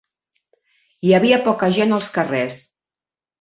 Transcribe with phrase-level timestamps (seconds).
[1.07, 2.59] Hi havia poca gent als carrers.